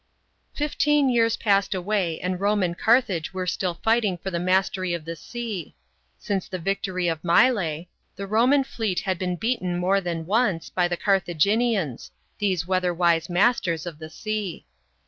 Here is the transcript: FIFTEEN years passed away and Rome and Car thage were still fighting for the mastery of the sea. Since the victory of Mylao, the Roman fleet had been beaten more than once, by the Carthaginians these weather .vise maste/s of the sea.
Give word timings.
FIFTEEN 0.55 1.09
years 1.09 1.37
passed 1.37 1.75
away 1.75 2.19
and 2.21 2.39
Rome 2.41 2.63
and 2.63 2.75
Car 2.75 3.03
thage 3.03 3.33
were 3.33 3.45
still 3.45 3.75
fighting 3.83 4.17
for 4.17 4.31
the 4.31 4.39
mastery 4.39 4.95
of 4.95 5.05
the 5.05 5.15
sea. 5.15 5.75
Since 6.17 6.47
the 6.47 6.57
victory 6.57 7.07
of 7.07 7.21
Mylao, 7.23 7.85
the 8.15 8.25
Roman 8.25 8.63
fleet 8.63 9.01
had 9.01 9.19
been 9.19 9.35
beaten 9.35 9.77
more 9.77 10.01
than 10.01 10.25
once, 10.25 10.71
by 10.71 10.87
the 10.87 10.97
Carthaginians 10.97 12.09
these 12.39 12.65
weather 12.65 12.95
.vise 12.95 13.27
maste/s 13.29 13.85
of 13.85 13.99
the 13.99 14.09
sea. 14.09 14.65